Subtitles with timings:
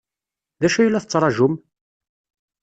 [0.61, 1.55] D acu ay la tettṛajum?